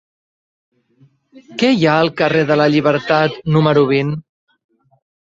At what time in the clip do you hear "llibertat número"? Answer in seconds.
2.77-3.89